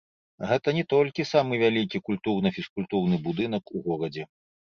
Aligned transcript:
Гэта 0.51 0.69
не 0.77 0.83
толькі 0.93 1.25
самы 1.31 1.59
вялікі 1.65 2.01
культурна-фізкультурны 2.09 3.21
будынак 3.27 3.63
у 3.77 3.85
горадзе. 3.89 4.23